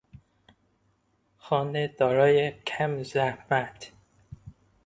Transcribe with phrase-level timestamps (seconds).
[1.37, 3.91] خانه دارای کم زحمت